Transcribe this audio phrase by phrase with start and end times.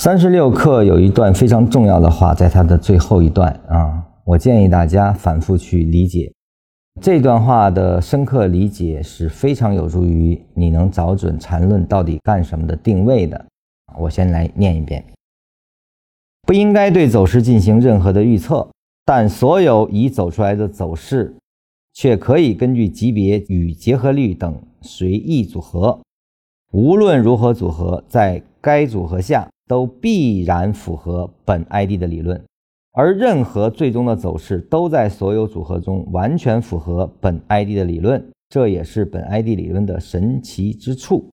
[0.00, 6.32] 三十六课有一段非常重要的话，在它的最后一段啊，我建议大家反复去理解
[7.02, 13.44] 这段话的深刻理解是非常有助于你能找准缠论到底干什么的定位的。
[13.98, 15.04] 我先来念一遍：
[16.42, 18.68] 不应该对走势进行任何的预测，
[19.04, 21.34] 但所有已走出来的走势，
[21.92, 25.98] 却可以根据级别与结合率等随意组合。
[26.72, 29.48] 无论如何组合，在该组合下。
[29.68, 32.42] 都必然符合本 ID 的理论，
[32.92, 41.28] 而任何最终的走势都在所有组合中完全符合本 ID 的理论，这也是本 ID 理论的神奇之处。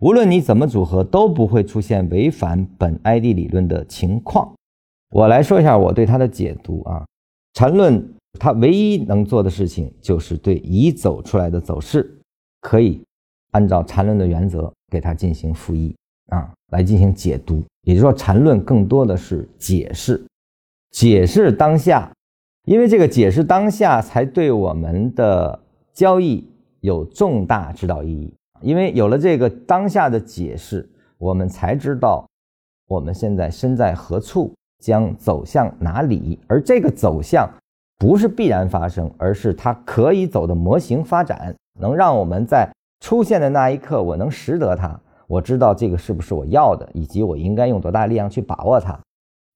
[0.00, 4.52] 无论你怎么组合，都不会出现违反本 ID 理论的情况。
[5.10, 7.06] 我来说一下我对它的解读啊，
[7.54, 12.18] 缠论它唯一能做的事情就是对已走出来的走势，
[12.60, 13.02] 可以
[13.50, 15.94] 按照缠论的原则给它进行复议。
[16.30, 20.20] 啊，来进行解读，也就是说，缠论更多的是解释，
[20.90, 22.10] 解释当下，
[22.64, 25.58] 因为这个解释当下才对我们的
[25.92, 26.48] 交易
[26.80, 28.32] 有重大指导意义。
[28.62, 32.26] 因为有了这个当下的解释，我们才知道
[32.86, 36.38] 我们现在身在何处，将走向哪里。
[36.46, 37.48] 而这个走向
[37.98, 45.00] 不是必然发生，而是它可以走的模型发展，能让我们在出现的那一刻，我能识得它。
[45.30, 48.94] 我知道这个是不是我要的，以及我应该用多大力量去把握它，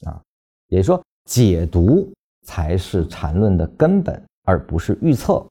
[0.07, 0.23] 啊，
[0.69, 2.09] 也就是说，解读
[2.47, 5.45] 才是缠论的根本，而不是预测。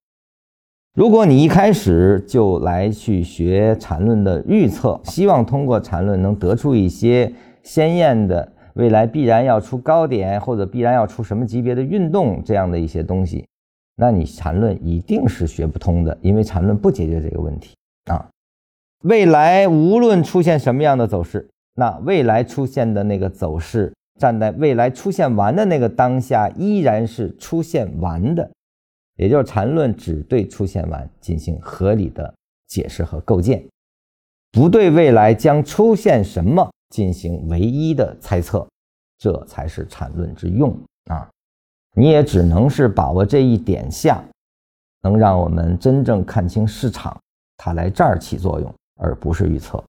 [0.93, 7.30] 如果你一开始就来去学缠论的预测，希望通过缠论能得出一些
[7.61, 13.45] 鲜艳的未来必然要出高点或者必然要出什么级别的运动这样的一些东西，
[13.97, 18.25] 那你缠论一定是学不通的，因为缠论不解决这个问题啊。
[19.03, 28.49] 未来无论出现什么样的走势，那未来出现的那个走势，站在未来出现完的那个当下，依然是出现完的，
[29.17, 32.33] 也就是缠论只对出现完进行合理的
[32.67, 33.61] 解释和构建，
[34.53, 38.65] 不对未来将出现什么进行唯一的猜测，
[39.17, 40.73] 这才是缠论之用
[41.11, 41.30] 啊！
[41.95, 44.23] 你也只能是把握这一点下，
[45.02, 47.19] 能让我们真正看清市场，
[47.58, 48.73] 它来这儿起作用。
[49.03, 49.83] 而不是预测，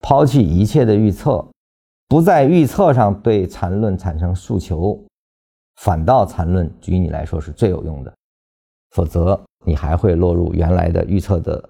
[0.00, 1.46] 抛弃一切的预测，
[2.08, 4.98] 不在预测上对缠论产生诉求，
[5.76, 8.12] 反倒缠论于你来说是最有用的。
[8.90, 11.62] 否则，你还会落入原来的预测的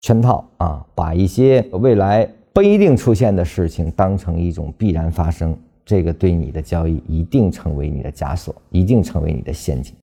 [0.00, 0.86] 圈套啊！
[0.94, 9.94] 把一些未来不一定出现的事情当成一种必然发生，这个对你的交易一定成为你的枷锁，一定成为你的陷阱。